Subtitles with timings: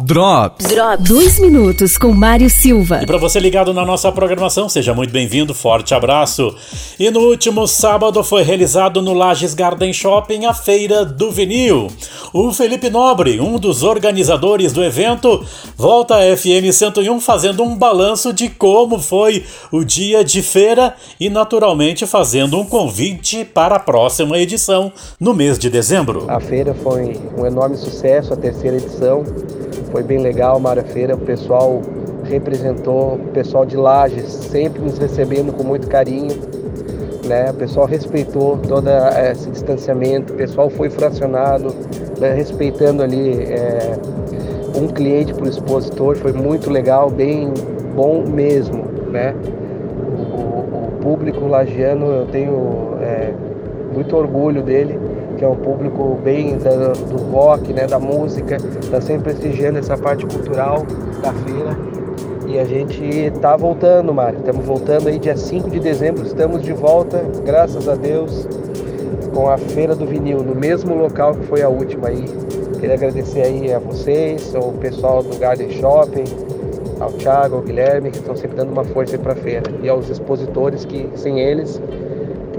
[0.00, 0.68] Drops.
[0.68, 1.06] Drops.
[1.06, 3.00] Dois minutos com Mário Silva.
[3.02, 6.56] E para você ligado na nossa programação, seja muito bem-vindo, forte abraço.
[6.98, 11.88] E no último sábado foi realizado no Lages Garden Shopping a Feira do Vinil.
[12.32, 15.44] O Felipe Nobre, um dos organizadores do evento,
[15.76, 21.28] volta à FM 101 fazendo um balanço de como foi o dia de feira e,
[21.28, 24.90] naturalmente, fazendo um convite para a próxima edição
[25.20, 26.24] no mês de dezembro.
[26.28, 29.22] A feira foi um enorme sucesso, a terceira edição
[29.92, 31.82] foi bem legal, Mara Feira, o pessoal
[32.24, 36.34] representou, o pessoal de Lages sempre nos recebendo com muito carinho,
[37.26, 37.50] né?
[37.50, 38.88] O pessoal respeitou todo
[39.30, 41.74] esse distanciamento, o pessoal foi fracionado,
[42.18, 42.32] né?
[42.32, 43.98] respeitando ali é,
[44.74, 47.52] um cliente por expositor, foi muito legal, bem
[47.94, 49.34] bom mesmo, né?
[50.18, 53.34] O, o, o público lagiano, eu tenho é,
[53.94, 54.98] muito orgulho dele,
[55.42, 59.98] que é um público bem da, do rock, né, da música, está sempre prestigiando essa
[59.98, 60.86] parte cultural
[61.20, 61.76] da feira.
[62.46, 64.38] E a gente está voltando, Mário.
[64.38, 68.46] Estamos voltando aí dia 5 de dezembro, estamos de volta, graças a Deus,
[69.34, 72.24] com a Feira do Vinil, no mesmo local que foi a última aí.
[72.78, 76.24] Queria agradecer aí a vocês, ao pessoal do Garden Shopping,
[77.00, 79.64] ao Thiago, ao Guilherme, que estão sempre dando uma força para a feira.
[79.82, 81.82] E aos expositores que, sem eles,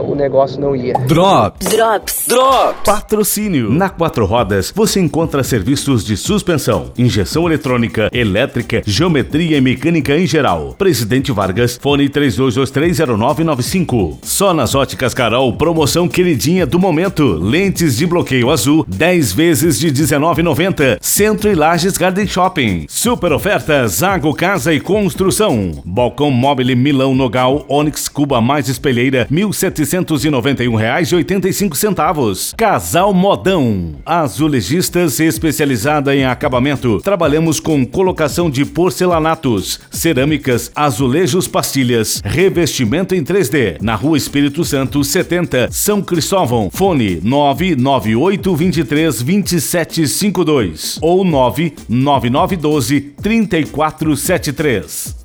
[0.00, 0.94] o negócio não ia.
[1.06, 1.68] Drops.
[1.68, 2.26] Drops.
[2.28, 2.80] Drops.
[2.84, 3.70] Patrocínio.
[3.70, 10.26] Na Quatro Rodas você encontra serviços de suspensão, injeção eletrônica, elétrica, geometria e mecânica em
[10.26, 10.74] geral.
[10.78, 14.18] Presidente Vargas, fone 32230995.
[14.22, 17.34] Só nas óticas Carol, promoção queridinha do momento.
[17.34, 20.98] Lentes de bloqueio azul, 10 vezes de 19,90.
[21.00, 22.86] Centro e Lages Garden Shopping.
[22.88, 25.82] Super ofertas, Zago Casa e Construção.
[25.84, 32.54] Balcão Mobile Milão Nogal, Onix Cuba mais espelheira, 1700 791,85.
[32.56, 33.94] Casal Modão.
[34.04, 37.00] Azulejistas especializada em acabamento.
[37.00, 43.76] Trabalhamos com colocação de porcelanatos, cerâmicas, azulejos pastilhas, revestimento em 3D.
[43.80, 46.68] Na Rua Espírito Santo, 70, São Cristóvão.
[46.72, 55.22] Fone 998 23 2752 ou 99912 3473.